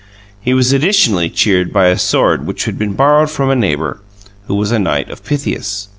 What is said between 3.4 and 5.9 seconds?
a neighbor, who was a Knight of Pythias.